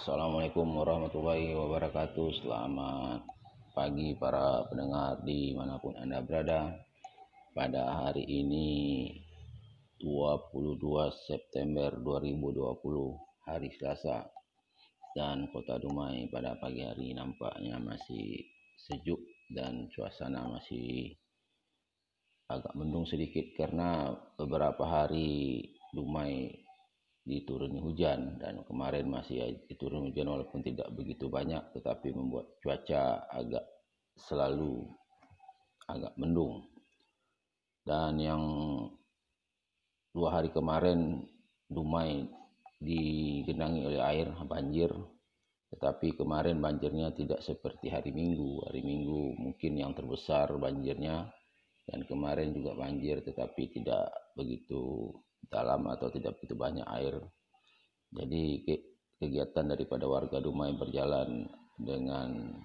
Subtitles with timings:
[0.00, 2.40] Assalamualaikum warahmatullahi wabarakatuh.
[2.40, 3.20] Selamat
[3.76, 6.72] pagi para pendengar di mana pun Anda berada.
[7.52, 9.12] Pada hari ini
[10.00, 10.80] 22
[11.28, 12.40] September 2020
[13.44, 14.24] hari Selasa
[15.12, 18.40] dan kota Dumai pada pagi hari nampaknya masih
[18.80, 19.20] sejuk
[19.52, 21.12] dan suasana masih
[22.48, 25.60] agak mendung sedikit karena beberapa hari
[25.92, 26.69] Dumai
[27.30, 28.42] dituruni hujan.
[28.42, 33.64] Dan kemarin masih dituruni hujan walaupun tidak begitu banyak tetapi membuat cuaca agak
[34.18, 34.90] selalu
[35.86, 36.66] agak mendung.
[37.86, 38.42] Dan yang
[40.10, 41.24] dua hari kemarin
[41.70, 42.26] Dumai
[42.82, 44.90] digenangi oleh air banjir.
[45.70, 48.66] Tetapi kemarin banjirnya tidak seperti hari Minggu.
[48.66, 51.30] Hari Minggu mungkin yang terbesar banjirnya.
[51.86, 55.14] Dan kemarin juga banjir tetapi tidak begitu
[55.48, 57.16] dalam atau tidak begitu banyak air.
[58.10, 58.66] Jadi
[59.20, 61.46] kegiatan daripada warga Dumai berjalan
[61.78, 62.58] dengan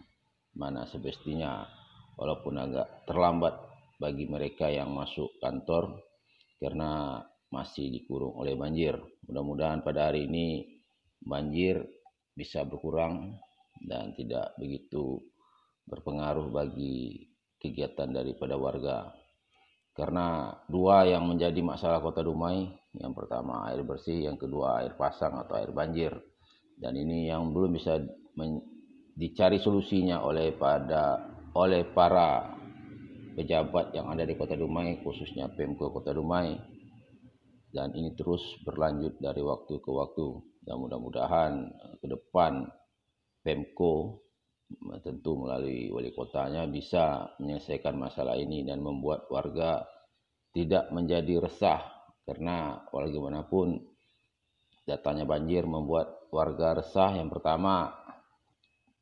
[0.55, 1.67] mana semestinya
[2.15, 3.55] walaupun agak terlambat
[3.99, 5.99] bagi mereka yang masuk kantor
[6.59, 8.99] karena masih dikurung oleh banjir.
[9.27, 10.65] Mudah-mudahan pada hari ini
[11.23, 11.79] banjir
[12.35, 13.35] bisa berkurang
[13.87, 15.23] dan tidak begitu
[15.87, 17.29] berpengaruh bagi
[17.59, 19.13] kegiatan daripada warga
[19.95, 22.67] karena dua yang menjadi masalah kota Dumai
[22.99, 26.11] yang pertama air bersih yang kedua air pasang atau air banjir.
[26.75, 28.03] Dan ini yang belum bisa
[29.15, 31.23] dicari solusinya oleh pada
[31.55, 32.51] oleh para
[33.39, 36.51] pejabat yang ada di kota Dumai khususnya Pemko kota Dumai.
[37.71, 40.27] Dan ini terus berlanjut dari waktu ke waktu.
[40.59, 41.71] Dan mudah-mudahan
[42.03, 42.67] ke depan
[43.39, 44.24] Pemko
[45.03, 49.85] tentu melalui wali kotanya bisa menyelesaikan masalah ini dan membuat warga
[50.55, 51.83] tidak menjadi resah.
[52.25, 53.75] Karena bagaimanapun
[54.87, 57.11] datanya banjir membuat warga resah.
[57.19, 57.91] Yang pertama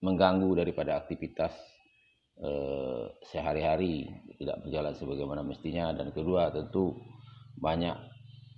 [0.02, 1.54] mengganggu daripada aktivitas
[2.42, 4.10] eh, sehari-hari.
[4.42, 5.94] Tidak berjalan sebagaimana mestinya.
[5.94, 6.98] Dan kedua tentu
[7.56, 7.96] banyak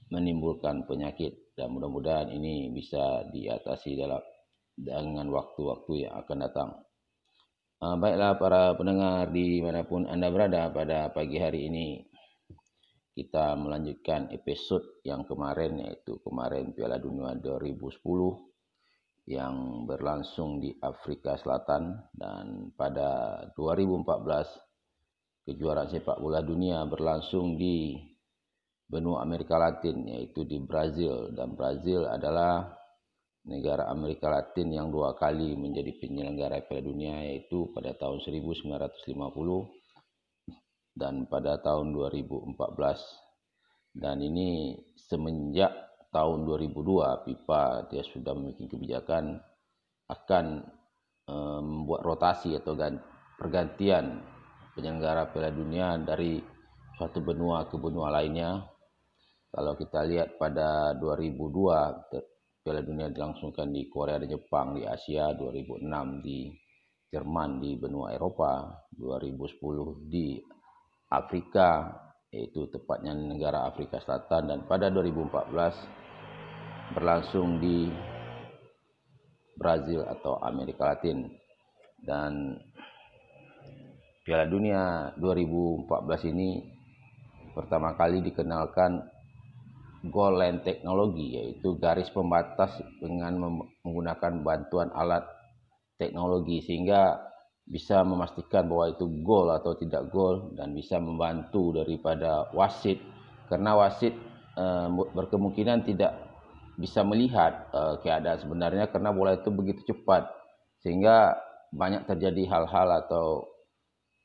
[0.10, 1.52] menimbulkan penyakit.
[1.54, 4.24] Dan mudah-mudahan ini bisa diatasi dalam
[4.76, 6.85] dengan waktu-waktu yang akan datang.
[7.76, 12.08] Uh, baiklah para pendengar di mana pun Anda berada pada pagi hari ini.
[13.12, 18.00] Kita melanjutkan episode yang kemarin yaitu kemarin Piala Dunia 2010
[19.28, 22.00] yang berlangsung di Afrika Selatan.
[22.16, 28.00] Dan pada 2014 kejuaraan sepak bola dunia berlangsung di
[28.88, 31.28] benua Amerika Latin yaitu di Brazil.
[31.36, 32.72] Dan Brazil adalah
[33.46, 39.06] negara Amerika Latin yang dua kali menjadi penyelenggara Piala Dunia yaitu pada tahun 1950
[40.98, 42.58] dan pada tahun 2014
[44.02, 45.72] dan ini semenjak
[46.10, 47.64] tahun 2002 FIFA
[47.94, 49.38] dia sudah memiliki kebijakan
[50.10, 50.46] akan
[51.30, 52.74] eh, membuat rotasi atau
[53.38, 54.26] pergantian
[54.74, 56.42] penyelenggara Piala Dunia dari
[56.96, 58.64] suatu benua ke benua lainnya.
[59.52, 62.12] Kalau kita lihat pada 2002
[62.66, 65.86] Piala Dunia dilangsungkan di Korea dan Jepang, di Asia 2006
[66.26, 66.50] di
[67.14, 70.42] Jerman di benua Eropa, 2010 di
[71.14, 71.94] Afrika
[72.34, 77.86] yaitu tepatnya negara Afrika Selatan dan pada 2014 berlangsung di
[79.54, 81.22] Brazil atau Amerika Latin.
[82.02, 82.58] Dan
[84.26, 86.66] Piala Dunia 2014 ini
[87.54, 89.06] pertama kali dikenalkan
[90.12, 95.26] goal teknologi yaitu garis pembatas dengan menggunakan bantuan alat
[95.98, 97.18] teknologi sehingga
[97.66, 103.02] bisa memastikan bahwa itu gol atau tidak gol dan bisa membantu daripada wasit.
[103.50, 104.14] Karena wasit
[104.54, 106.14] e, berkemungkinan tidak
[106.78, 110.30] bisa melihat e, keadaan sebenarnya karena bola itu begitu cepat.
[110.86, 111.42] Sehingga
[111.74, 113.50] banyak terjadi hal-hal atau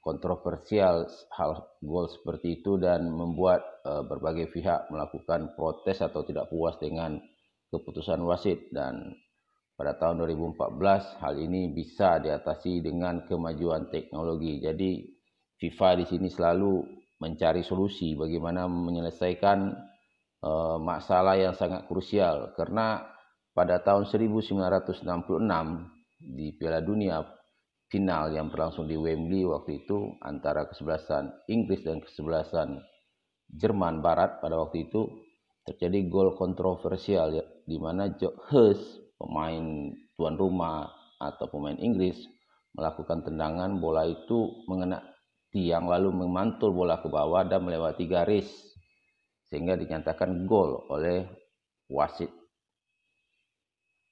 [0.04, 7.16] kontroversial hal gol seperti itu dan membuat berbagai pihak melakukan protes atau tidak puas dengan
[7.70, 9.14] keputusan wasit dan
[9.80, 14.60] pada tahun 2014 hal ini bisa diatasi dengan kemajuan teknologi.
[14.60, 15.08] Jadi
[15.56, 16.84] FIFA di sini selalu
[17.20, 19.72] mencari solusi bagaimana menyelesaikan
[20.44, 23.08] uh, masalah yang sangat krusial karena
[23.52, 25.04] pada tahun 1966
[26.20, 27.24] di Piala Dunia
[27.88, 32.80] final yang berlangsung di Wembley waktu itu antara kesebelasan Inggris dan kesebelasan
[33.50, 35.10] Jerman Barat pada waktu itu
[35.66, 38.74] terjadi gol kontroversial ya, di mana Joe
[39.18, 40.88] pemain tuan rumah
[41.20, 42.16] atau pemain Inggris
[42.72, 43.76] melakukan tendangan.
[43.76, 45.02] Bola itu mengena
[45.50, 48.46] tiang lalu memantul bola ke bawah dan melewati garis
[49.50, 51.26] sehingga dinyatakan gol oleh
[51.90, 52.30] wasit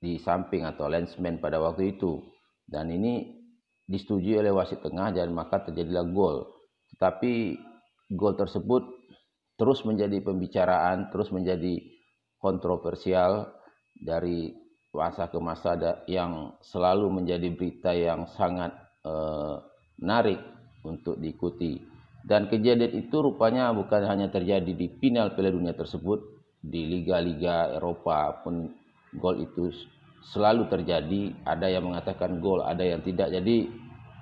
[0.03, 2.23] di samping atau lensman pada waktu itu.
[2.69, 3.39] Dan ini
[3.89, 6.45] disetujui oleh wasit tengah dan maka terjadilah gol.
[6.93, 7.57] Tetapi
[8.13, 8.98] gol tersebut
[9.59, 11.83] terus menjadi pembicaraan terus menjadi
[12.39, 13.51] kontroversial
[13.99, 14.55] dari
[14.95, 15.77] masa ke masa
[16.09, 18.73] yang selalu menjadi berita yang sangat
[19.05, 19.61] uh,
[20.01, 20.41] menarik
[20.87, 21.83] untuk diikuti.
[22.25, 26.19] Dan kejadian itu rupanya bukan hanya terjadi di final Piala Dunia tersebut
[26.59, 28.69] di liga-liga Eropa pun
[29.17, 29.71] gol itu
[30.35, 31.35] selalu terjadi.
[31.47, 33.33] Ada yang mengatakan gol ada yang tidak.
[33.33, 33.71] Jadi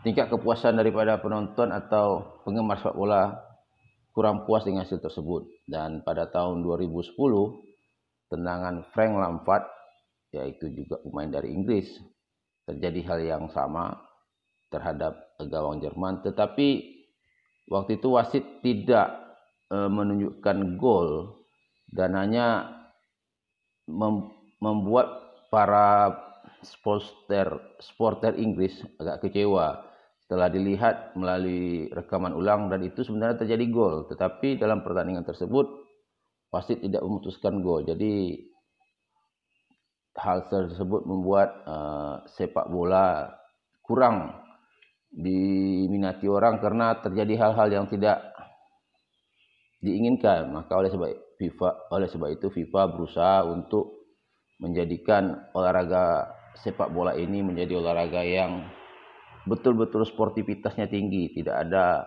[0.06, 3.46] tingkat kepuasan daripada penonton atau penggemar sepak bola
[4.17, 5.45] kurang puas dengan hasil tersebut.
[5.69, 7.13] Dan pada tahun 2010
[8.33, 9.69] tendangan Frank Lampard
[10.33, 11.87] yaitu juga pemain dari Inggris
[12.65, 13.93] terjadi hal yang sama
[14.73, 16.25] terhadap gawang Jerman.
[16.25, 16.69] Tetapi
[17.69, 19.13] waktu itu wasit tidak
[19.69, 21.37] e, menunjukkan gol.
[21.87, 22.73] Dan hanya
[23.87, 25.07] mem membuat
[25.53, 26.11] para
[26.65, 29.87] supporter supporter Inggris agak kecewa
[30.26, 35.70] setelah dilihat melalui rekaman ulang dan itu sebenarnya terjadi gol tetapi dalam pertandingan tersebut
[36.50, 38.34] wasit tidak memutuskan gol jadi
[40.17, 43.31] hal tersebut membuat uh, sepak bola
[43.84, 44.32] kurang
[45.12, 48.20] diminati orang karena terjadi hal-hal yang tidak
[49.84, 50.50] diinginkan.
[50.50, 54.08] Maka oleh sebab FIFA oleh sebab itu FIFA berusaha untuk
[54.56, 56.32] menjadikan olahraga
[56.64, 58.64] sepak bola ini menjadi olahraga yang
[59.47, 62.05] betul-betul sportivitasnya tinggi, tidak ada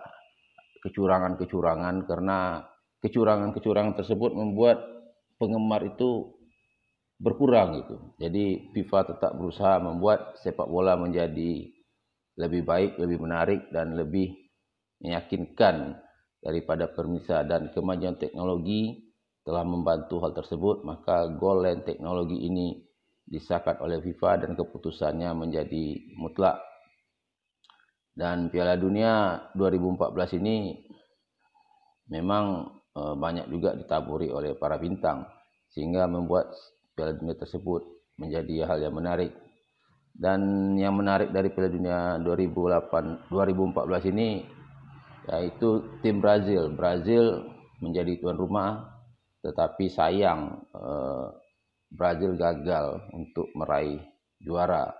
[0.84, 2.62] kecurangan-kecurangan karena
[3.00, 4.80] kecurangan-kecurangan tersebut membuat
[5.40, 6.36] penggemar itu
[7.20, 7.96] berkurang gitu.
[8.20, 11.68] Jadi FIFA tetap berusaha membuat sepak bola menjadi
[12.40, 14.32] lebih baik, lebih menarik dan lebih
[15.00, 16.00] meyakinkan
[16.40, 19.12] daripada permisa dan kemajuan teknologi
[19.44, 20.84] telah membantu hal tersebut.
[20.84, 22.80] Maka goal line teknologi ini
[23.28, 26.69] disahkan oleh FIFA dan keputusannya menjadi mutlak
[28.20, 30.76] dan Piala Dunia 2014 ini
[32.12, 35.24] memang eh, banyak juga ditaburi oleh para bintang
[35.72, 36.52] sehingga membuat
[36.92, 37.80] Piala Dunia tersebut
[38.20, 39.32] menjadi hal yang menarik
[40.12, 44.44] dan yang menarik dari Piala Dunia 2008 2014 ini
[45.32, 46.76] yaitu tim Brazil.
[46.76, 47.48] Brazil
[47.80, 49.00] menjadi tuan rumah
[49.40, 51.26] tetapi sayang eh,
[51.88, 54.04] Brazil gagal untuk meraih
[54.44, 54.99] juara.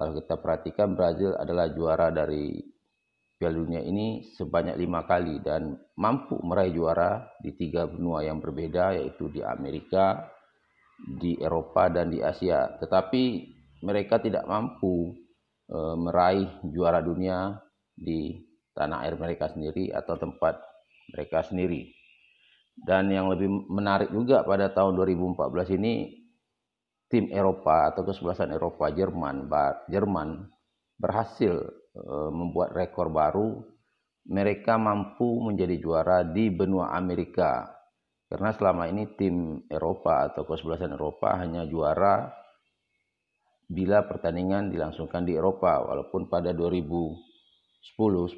[0.00, 2.56] Kalau kita perhatikan Brazil adalah juara dari
[3.36, 8.96] Piala Dunia ini sebanyak lima kali dan mampu meraih juara di tiga benua yang berbeda
[8.96, 10.24] yaitu di Amerika,
[11.04, 12.80] di Eropa dan di Asia.
[12.80, 13.24] Tetapi
[13.84, 15.20] mereka tidak mampu
[15.68, 17.60] e, meraih juara dunia
[17.92, 18.40] di
[18.72, 20.60] tanah air mereka sendiri atau tempat
[21.12, 21.92] mereka sendiri.
[22.72, 26.19] Dan yang lebih menarik juga pada tahun 2014 ini
[27.10, 29.50] tim Eropa atau kesebelasan Eropa Jerman
[29.90, 30.46] Jerman
[30.94, 31.58] berhasil
[31.92, 33.66] e, membuat rekor baru.
[34.30, 37.66] Mereka mampu menjadi juara di benua Amerika.
[38.30, 42.30] Karena selama ini tim Eropa atau kesebelasan Eropa hanya juara
[43.70, 47.18] bila pertandingan dilangsungkan di Eropa walaupun pada 2010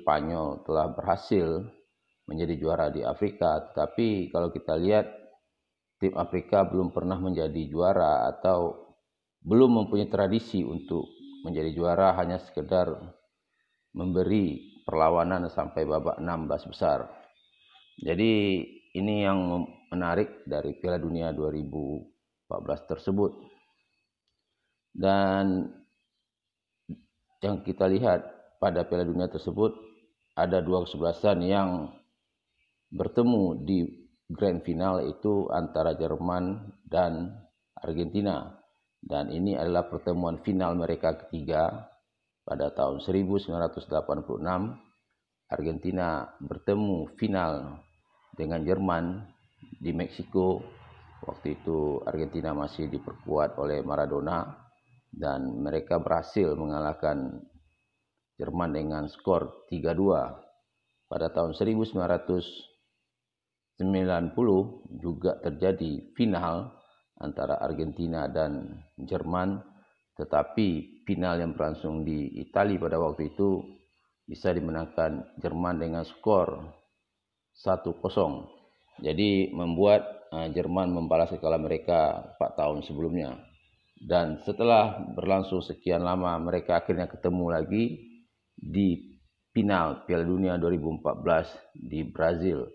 [0.01, 1.61] Spanyol telah berhasil
[2.29, 5.22] menjadi juara di Afrika tetapi kalau kita lihat
[6.03, 8.91] tim Afrika belum pernah menjadi juara atau
[9.47, 11.07] belum mempunyai tradisi untuk
[11.47, 12.91] menjadi juara hanya sekedar
[13.94, 17.06] memberi perlawanan sampai babak 16 besar.
[18.03, 18.63] Jadi
[18.99, 19.63] ini yang
[19.94, 23.32] menarik dari Piala Dunia 2014 tersebut.
[24.91, 25.71] Dan
[27.39, 28.27] yang kita lihat
[28.59, 29.71] pada Piala Dunia tersebut
[30.35, 31.94] ada dua kesebelasan yang
[32.91, 34.02] bertemu di
[34.32, 37.36] grand final itu antara Jerman dan
[37.79, 38.48] Argentina.
[39.03, 41.91] Dan ini adalah pertemuan final mereka ketiga
[42.46, 43.91] pada tahun 1986.
[45.53, 47.82] Argentina bertemu final
[48.32, 49.05] dengan Jerman
[49.82, 50.62] di Meksiko.
[51.22, 54.43] Waktu itu Argentina masih diperkuat oleh Maradona
[55.12, 57.43] dan mereka berhasil mengalahkan
[58.41, 61.06] Jerman dengan skor 3-2.
[61.06, 62.71] Pada tahun 1990
[65.03, 66.70] juga terjadi final
[67.19, 69.72] antara Argentina dan Jerman
[70.12, 73.65] tetapi final yang berlangsung di Italia pada waktu itu
[74.29, 76.62] bisa dimenangkan Jerman dengan skor
[77.58, 77.96] 1-0.
[79.03, 83.41] Jadi membuat eh, Jerman membalas kekalahan mereka 4 tahun sebelumnya.
[84.03, 87.84] Dan setelah berlangsung sekian lama mereka akhirnya ketemu lagi
[88.58, 89.19] di
[89.55, 92.67] final Piala Dunia 2014 di Brazil.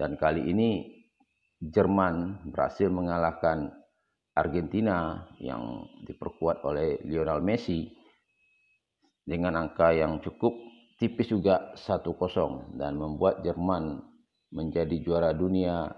[0.00, 0.88] Dan kali ini
[1.60, 3.68] Jerman berhasil mengalahkan
[4.32, 7.84] Argentina yang diperkuat oleh Lionel Messi
[9.20, 10.56] dengan angka yang cukup
[10.96, 14.00] tipis juga 1-0 dan membuat Jerman
[14.48, 15.92] menjadi juara dunia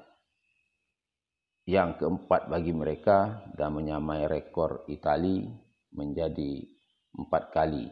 [1.70, 5.46] yang keempat bagi mereka dan menyamai rekor Itali
[5.94, 6.58] menjadi
[7.22, 7.86] empat kali.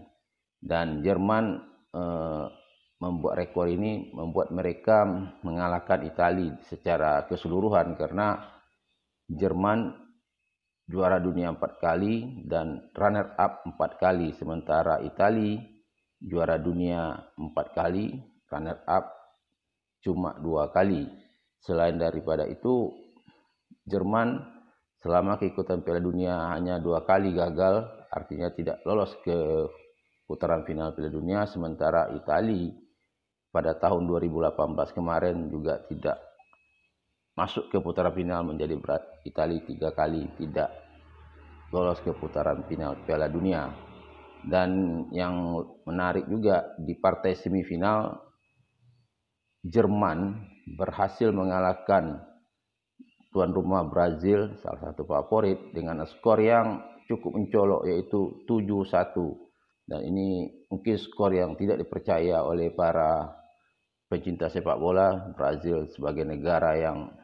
[0.59, 1.63] Dan Jerman
[1.95, 2.47] eh,
[3.01, 5.09] membuat rekor ini membuat mereka
[5.41, 8.61] mengalahkan Itali secara keseluruhan karena
[9.31, 9.97] Jerman
[10.85, 15.57] juara dunia empat kali dan runner up empat kali sementara Itali
[16.21, 18.21] juara dunia empat kali
[18.53, 19.09] runner up
[20.05, 21.09] cuma dua kali.
[21.61, 22.89] Selain daripada itu
[23.85, 24.41] Jerman
[25.01, 29.69] selama keikutan Piala Dunia hanya dua kali gagal artinya tidak lolos ke
[30.25, 32.73] putaran final Piala Dunia sementara Italia
[33.51, 34.55] pada tahun 2018
[34.95, 36.19] kemarin juga tidak
[37.35, 39.03] masuk ke putaran final menjadi berat.
[39.27, 40.71] Italia tiga kali tidak
[41.75, 43.71] lolos ke putaran final Piala Dunia.
[44.41, 48.17] Dan yang menarik juga di partai semifinal
[49.61, 50.41] Jerman
[50.81, 52.25] berhasil mengalahkan
[53.29, 59.51] tuan rumah Brazil salah satu favorit dengan skor yang cukup mencolok yaitu 7-1
[59.91, 63.40] dan ini mungkin skor yang tidak dipercaya oleh para
[64.11, 67.15] pecinta sepak bola Brazil sebagai negara yang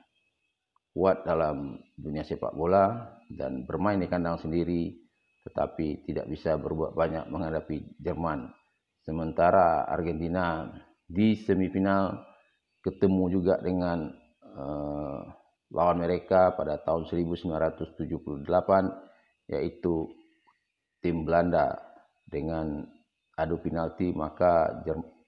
[0.94, 4.94] kuat dalam dunia sepak bola dan bermain di kandang sendiri
[5.50, 8.50] tetapi tidak bisa berbuat banyak menghadapi Jerman.
[9.02, 10.66] Sementara Argentina
[11.06, 12.22] di semifinal
[12.82, 14.10] ketemu juga dengan
[14.42, 15.22] uh,
[15.70, 18.46] lawan mereka pada tahun 1978
[19.50, 20.10] yaitu
[21.02, 21.78] tim Belanda
[22.26, 22.82] dengan
[23.38, 24.82] adu penalti maka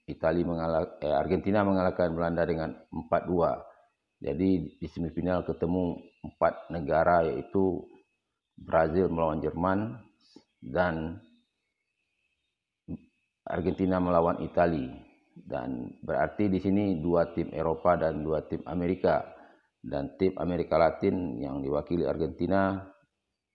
[0.09, 3.61] Italia mengalah, eh, Argentina mengalahkan Belanda dengan 4-2.
[4.19, 5.95] Jadi di semifinal ketemu
[6.27, 7.87] empat negara yaitu
[8.59, 9.95] Brazil melawan Jerman
[10.59, 11.23] dan
[13.47, 14.91] Argentina melawan Italia
[15.47, 19.23] dan berarti di sini dua tim Eropa dan dua tim Amerika.
[19.79, 22.83] Dan tim Amerika Latin yang diwakili Argentina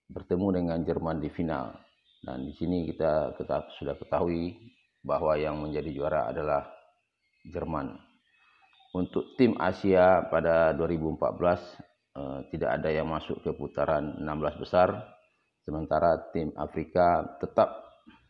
[0.08, 1.76] bertemu dengan Jerman di final.
[2.24, 4.56] Dan di sini kita tetap sudah ketahui
[5.04, 6.64] bahwa yang menjadi juara adalah
[7.44, 7.92] Jerman.
[8.96, 11.20] Untuk tim Asia pada 2014
[12.16, 14.96] eh, tidak ada yang masuk ke putaran 16 besar,
[15.60, 17.84] sementara tim Afrika tetap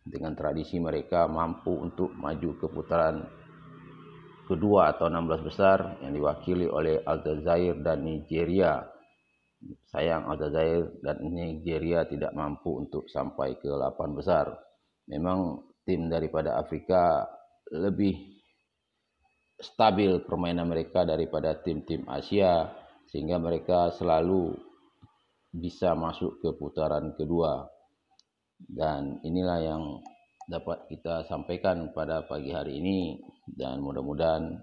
[0.05, 3.25] dengan tradisi mereka mampu untuk maju ke putaran
[4.45, 8.85] kedua atau 16 besar yang diwakili oleh Aljazair dan Nigeria.
[9.89, 14.53] Sayang Aljazair dan Nigeria tidak mampu untuk sampai ke 8 besar.
[15.09, 17.29] Memang tim daripada Afrika
[17.73, 18.35] lebih
[19.61, 22.69] stabil permainan mereka daripada tim-tim Asia
[23.09, 24.53] sehingga mereka selalu
[25.55, 27.63] bisa masuk ke putaran kedua.
[28.59, 29.83] Dan inilah yang
[30.51, 33.23] dapat kita sampaikan pada pagi hari ini.
[33.45, 34.59] Dan mudah-mudahan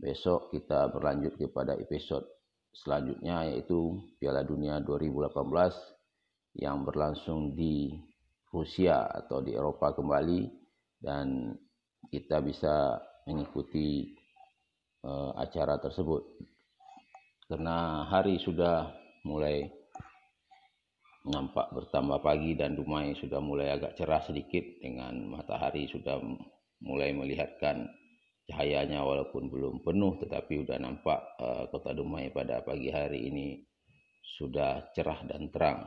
[0.00, 2.24] besok kita berlanjut kepada episode
[2.72, 5.36] selanjutnya yaitu Piala Dunia 2018
[6.64, 7.92] yang berlangsung di
[8.52, 10.44] Rusia atau di Eropa kembali
[11.00, 11.56] dan
[12.12, 14.12] kita bisa mengikuti
[15.02, 16.22] uh, acara tersebut
[17.48, 18.92] karena hari sudah
[19.24, 19.66] mulai
[21.22, 26.18] nampak bertambah pagi dan Dumai sudah mulai agak cerah sedikit dengan matahari sudah
[26.82, 27.86] mulai melihatkan
[28.50, 33.62] cahayanya walaupun belum penuh tetapi sudah nampak uh, kota Dumai pada pagi hari ini
[34.38, 35.86] sudah cerah dan terang.